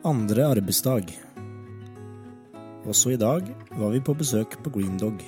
[0.00, 1.10] Andre arbeidsdag.
[2.88, 3.44] Også i dag
[3.76, 5.20] var vi på besøk på Green Dog.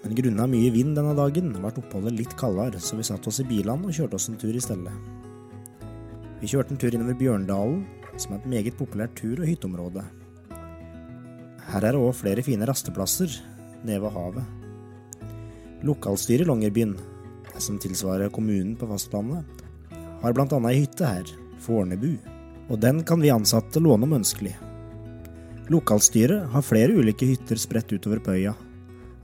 [0.00, 3.46] Men grunna mye vind denne dagen ble oppholdet litt kaldere, så vi satte oss i
[3.50, 4.96] bilene og kjørte oss en tur i stedet.
[6.40, 7.84] Vi kjørte en tur innover Bjørndalen,
[8.16, 10.08] som er et meget populært tur- og hytteområde.
[11.68, 13.36] Her er det òg flere fine rasteplasser
[13.84, 14.44] nede ved havet.
[15.84, 16.96] Lokalstyret i Longyearbyen,
[17.52, 19.44] det som tilsvarer kommunen på fastlandet,
[20.24, 22.14] har annet ei hytte her, Fornebu,
[22.68, 24.54] og den kan vi ansatte låne om ønskelig.
[25.72, 28.52] Lokalstyret har flere ulike hytter spredt utover på øya.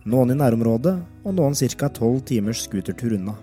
[0.09, 1.89] Noen i nærområdet, og noen ca.
[1.89, 3.37] tolv timers scootertur unna.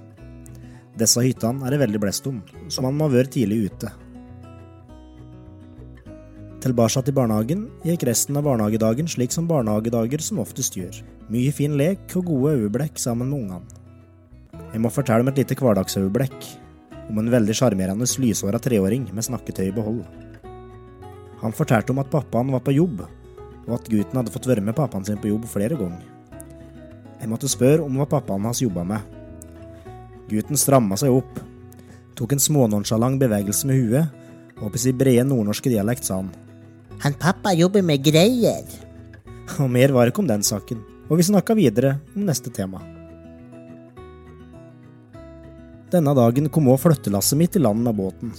[0.97, 3.91] Disse hyttene er det veldig blest om, så man må være tidlig ute.
[6.57, 11.03] Tilbake til barnehagen gikk resten av barnehagedagen slik som barnehagedager som oftest gjør.
[11.29, 13.77] Mye fin lek og gode øyeblikk sammen med ungene.
[14.73, 16.66] Jeg må fortelle om et lite hverdagsøyeblikk.
[17.07, 20.03] Om en veldig sjarmerende lyshåra treåring med snakketøy i behold.
[21.41, 23.03] Han fortalte om at pappaen var på jobb,
[23.67, 26.01] og at gutten hadde fått være med pappaen sin på jobb flere ganger.
[27.17, 29.13] Jeg måtte spørre om hva pappaen hans jobba med.
[30.31, 31.39] Gutten stramma seg opp,
[32.17, 36.33] tok en smånonsjalant bevegelse med huet, og på sin brede nordnorske dialekt sa han.
[37.05, 38.65] Han pappa jobber med greier.
[39.61, 42.81] Og mer var ikke om den saken, og vi snakka videre om neste tema.
[45.87, 48.33] Denne dagen kom òg flyttelasset mitt i land med båten.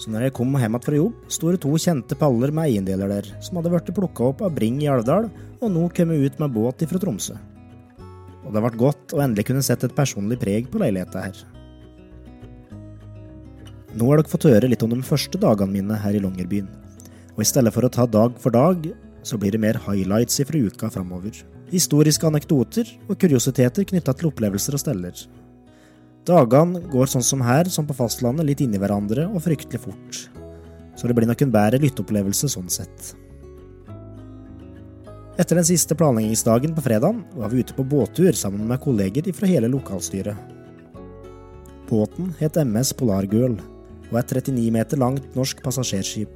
[0.00, 3.28] Så når jeg kom hjem fra jobb, sto det to kjente paller med eiendeler der,
[3.44, 5.28] som hadde blitt plukka opp av Bring i Alvdal,
[5.60, 7.36] og nå kommet ut med båt ifra Tromsø.
[8.46, 11.44] Og det ble godt å endelig kunne sette et personlig preg på leiligheta her.
[13.96, 16.68] Nå har dere fått høre litt om de første dagene mine her i Longyearbyen.
[17.36, 18.88] Og i stedet for å ta dag for dag,
[19.26, 21.44] så blir det mer highlights ifra uka framover.
[21.72, 25.26] Historiske anekdoter og kuriositeter knytta til opplevelser og steller.
[26.26, 30.24] Dagene går sånn som her, som på fastlandet, litt inni hverandre og fryktelig fort.
[30.98, 33.12] Så det blir nok en bedre lytteopplevelse sånn sett.
[35.36, 39.46] Etter den siste planleggingsdagen på fredagen var vi ute på båttur sammen med kolleger fra
[39.50, 40.34] hele lokalstyret.
[41.86, 43.58] Båten het MS Polargirl
[44.08, 46.32] og er et 39 meter langt norsk passasjerskip.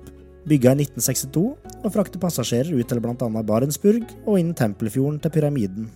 [0.47, 1.43] Bygga i 1962
[1.81, 3.43] og frakter passasjerer ut til bl.a.
[3.43, 5.91] Barentsburg og innen Tempelfjorden til Pyramiden.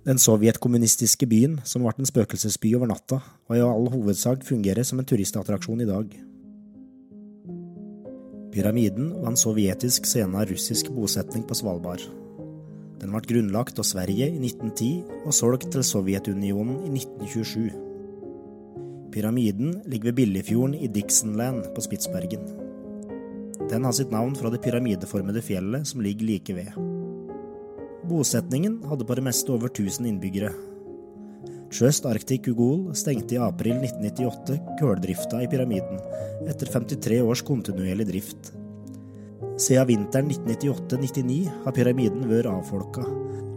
[0.00, 3.18] Den sovjetkommunistiske byen som ble en spøkelsesby over natta,
[3.50, 6.14] og i all hovedsak fungerer som en turistattraksjon i dag.
[8.50, 12.00] Pyramiden var en sovjetisk senere russisk bosetning på Svalbard.
[13.00, 17.70] Den ble grunnlagt av Sverige i 1910 og solgt til Sovjetunionen i 1927.
[19.12, 22.48] Pyramiden ligger ved Billefjorden i Dixonland på Spitsbergen.
[23.68, 26.99] Den har sitt navn fra det pyramideformede fjellet som ligger like ved.
[28.10, 30.50] Bosetningen hadde på det meste over 1000 innbyggere.
[31.70, 36.00] Trust Arctic Ugol stengte i april 1998 køldrifta i pyramiden,
[36.50, 38.50] etter 53 års kontinuerlig drift.
[39.60, 43.04] Siden vinteren 1998-99 har pyramiden vært avfolka,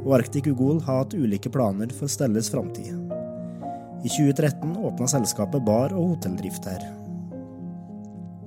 [0.04, 2.94] og Arctic Ugol har hatt ulike planer for stellets framtid.
[4.04, 6.86] I 2013 åpna selskapet bar- og hotelldrift her.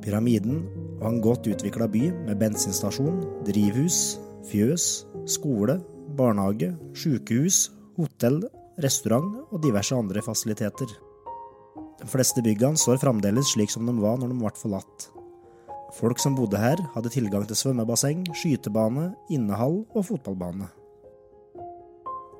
[0.06, 0.62] Pyramiden
[1.00, 3.18] var en godt utvikla by med bensinstasjon,
[3.48, 4.20] drivhus,
[4.52, 5.80] fjøs, skole,
[6.18, 8.42] barnehage, sykehus, hotell,
[8.82, 10.90] restaurant og diverse andre fasiliteter.
[11.96, 15.10] De fleste byggene står fremdeles slik som de var når de ble forlatt.
[15.96, 20.68] Folk som bodde her, hadde tilgang til svømmebasseng, skytebane, innehall og fotballbane.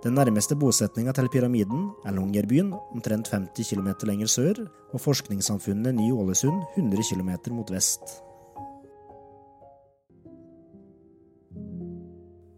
[0.05, 4.61] Den nærmeste bosetninga til pyramiden er Longyearbyen, omtrent 50 km lenger sør,
[4.93, 8.21] og forskningssamfunnet Ny-Ålesund 100 km mot vest.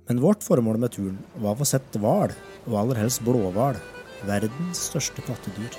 [0.08, 2.32] Men vårt formål med turen var å få sett hval,
[2.64, 3.76] og aller helst blåhval,
[4.28, 5.74] verdens største pattedyr.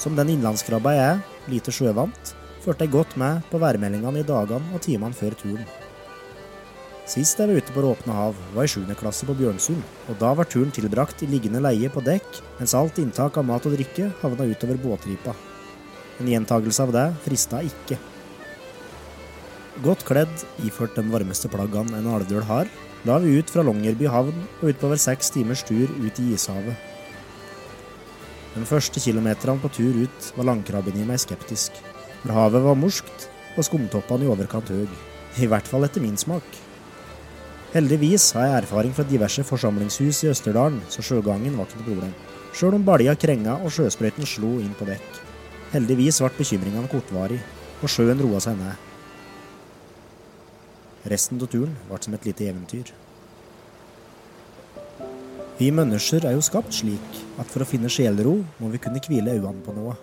[0.00, 4.76] Som den innlandskrabba jeg er, lite sjøvant, fulgte jeg godt med på værmeldingene i dagene
[4.76, 5.64] og timene før turen.
[7.08, 8.84] Sist jeg var ute på det åpne hav, var i 7.
[9.00, 13.00] klasse på Bjørnsund, og da var turen tilbrakt i liggende leie på dekk, mens alt
[13.02, 15.34] inntak av mat og drikke havna utover båtripa.
[16.20, 17.96] En gjentagelse av det frista ikke.
[19.80, 20.32] Godt kledd,
[20.62, 22.70] iført de varmeste plaggene en alvdøl har,
[23.08, 26.76] la vi ut fra Longyearby havn og utover seks timers tur ut i ishavet.
[28.54, 31.76] Den første kilometerne på tur ut var langkrabben i meg skeptisk,
[32.22, 34.90] for havet var morskt og skumtoppene i overkant høy.
[35.38, 36.44] I hvert fall etter min smak.
[37.70, 42.14] Heldigvis har jeg erfaring fra diverse forsamlingshus i Østerdalen, så sjøgangen var ikke noe problem.
[42.50, 45.20] Sjøl om balja krenga og sjøsprøyten slo inn på dekk.
[45.70, 47.38] Heldigvis ble bekymringene kortvarig,
[47.80, 48.89] og sjøen roa seg ned.
[51.08, 52.90] Resten av turen ble som et lite eventyr.
[55.60, 59.36] Vi mennesker er jo skapt slik at for å finne sjelro må vi kunne hvile
[59.36, 59.96] øynene på noe.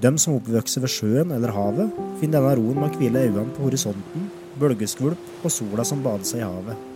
[0.00, 3.66] De som oppvokser ved sjøen eller havet, finner denne roen med å hvile øynene på
[3.66, 4.30] horisonten,
[4.60, 6.88] bølgeskvulp og sola som bader seg i havet.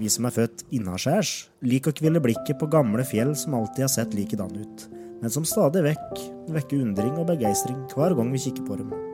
[0.00, 1.34] Vi som er født innaskjærs,
[1.68, 4.88] liker å hvile blikket på gamle fjell som alltid har sett likedan ut,
[5.20, 6.26] men som stadig vekk
[6.56, 9.11] vekker undring og begeistring hver gang vi kikker på dem.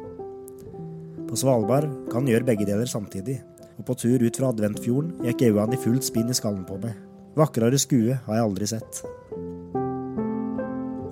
[1.28, 3.36] På Svalbard kan en gjøre begge deler samtidig,
[3.76, 6.96] og på tur ut fra Adventfjorden gikk øynene i fullt spinn i skallen på meg.
[7.36, 9.02] Vakrere skue har jeg aldri sett.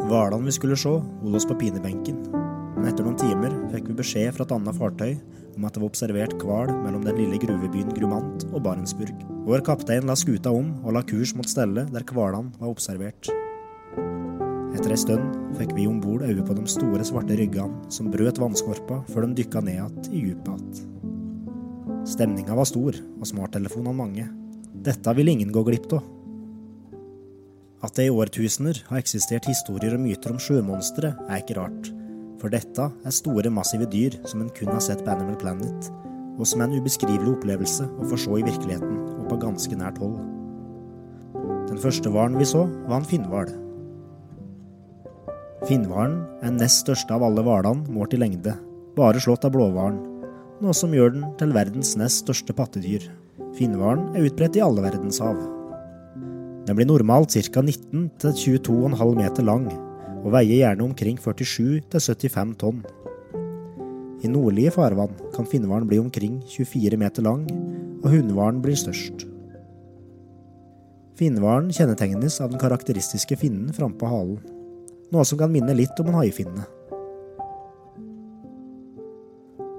[0.06, 4.32] Hvalene vi skulle se, holdt oss på pinebenken, men etter noen timer fikk vi beskjed
[4.36, 5.12] fra et annet fartøy
[5.56, 9.20] om at det var observert hval mellom den lille gruvebyen Grumant og Barentsburg.
[9.46, 13.32] Vår kaptein la skuta om og la kurs mot stellet der hvalene var observert.
[14.76, 18.36] Etter ei stund fikk vi om bord øye på de store, svarte ryggene som brøt
[18.36, 21.06] vannskorpa før de dykka ned igjen i dypet igjen.
[22.06, 24.26] Stemninga var stor, og smarttelefonene mange.
[24.84, 26.04] Dette vil ingen gå glipp av.
[27.88, 31.90] At det i årtusener har eksistert historier og myter om sjømonstre, er ikke rart.
[32.38, 35.92] For dette er store, massive dyr som en kun har sett på Animal Planet,
[36.36, 40.02] og som er en ubeskrivelig opplevelse å få se i virkeligheten og på ganske nært
[40.04, 40.20] hold.
[41.66, 43.56] Den første hvalen vi så, var en finnhval.
[45.64, 48.52] Finnhvalen er nest største av alle hvalene målt i lengde,
[48.96, 49.96] bare slått av blåhvalen,
[50.60, 53.06] noe som gjør den til verdens nest største pattedyr.
[53.56, 55.38] Finnhvalen er utbredt i alle verdenshav.
[56.68, 57.62] Den blir normalt ca.
[57.64, 59.70] 19 22,5 meter lang,
[60.20, 62.82] og veier gjerne omkring 47 75 tonn.
[64.24, 67.46] I nordlige farvann kan finnhvalen bli omkring 24 meter lang,
[68.02, 69.24] og hunnhvalen blir størst.
[71.16, 74.36] Finnhvalen kjennetegnes av den karakteristiske finnen frampå halen,
[75.12, 76.66] noe som kan minne litt om en haifinne.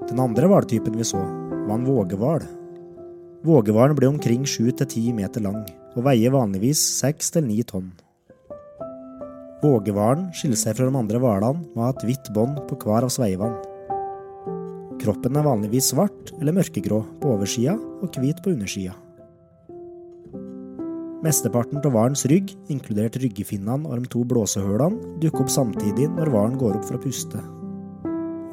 [0.08, 2.46] Den andre hvaltypen vi så, var en vågehval.
[3.48, 5.64] Vågehvalen blir omkring 7-10 meter lang,
[5.96, 7.90] og veier vanligvis 6-9 tonn.
[9.64, 13.08] Vågehvalen skiller seg fra de andre hvalene med å ha et hvitt bånd på hver
[13.08, 13.58] av sveivene.
[15.02, 18.96] Kroppen er vanligvis svart eller mørkegrå på oversida og hvit på undersida.
[21.28, 26.56] Mesteparten av hvalens rygg, inkludert ryggefinnene og de to blåsehølene, dukker opp samtidig når hvalen
[26.62, 27.42] går opp for å puste.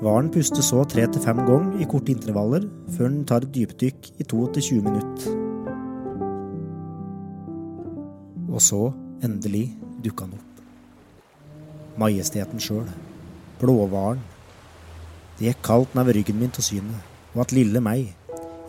[0.01, 2.67] Hvalen puster så tre til fem ganger i korte intervaller,
[2.97, 5.39] før den tar et dypdykk i to til 20 minutter.
[8.51, 8.83] Og så,
[9.23, 9.69] endelig,
[10.03, 10.63] dukka han opp.
[12.03, 12.89] Majesteten sjøl.
[13.63, 14.25] Blåhvalen.
[15.39, 18.11] Det gikk kaldt nedover ryggen min til synet, og at lille meg,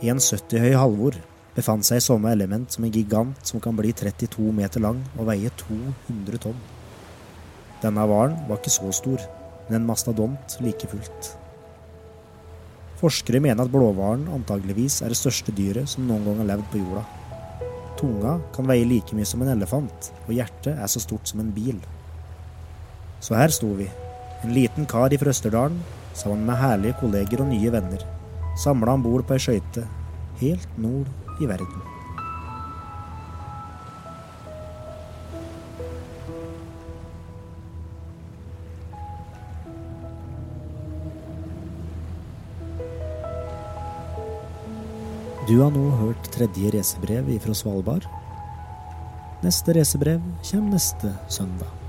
[0.06, 1.18] 1,70 høy Halvor,
[1.56, 5.30] befant seg i samme element som en gigant som kan bli 32 meter lang og
[5.30, 6.60] veie 200 tonn.
[7.84, 9.24] Denne hvalen var ikke så stor,
[9.68, 11.32] men en mastodont like fullt.
[13.00, 16.82] Forskere mener at blåhvalen antageligvis er det største dyret som noen gang har levd på
[16.84, 17.04] jorda.
[18.00, 21.52] Tunga kan veie like mye som en elefant, og hjertet er så stort som en
[21.56, 21.78] bil.
[23.24, 23.88] Så her sto vi,
[24.44, 25.80] en liten kar i Østerdalen,
[26.16, 28.04] sammen med herlige kolleger og nye venner,
[28.60, 29.84] samla om bord på ei skøyte,
[30.40, 31.82] helt nord i verden.
[45.46, 48.08] Du har nå hørt tredje racerbrev ifra Svalbard.
[49.46, 51.85] Neste racerbrev kommer neste søndag.